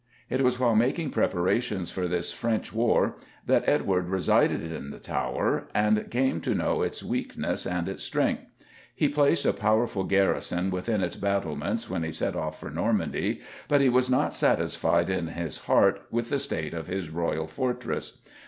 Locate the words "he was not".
13.79-14.33